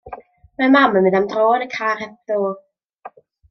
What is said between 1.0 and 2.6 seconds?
yn mynd am dro yn y car heb do.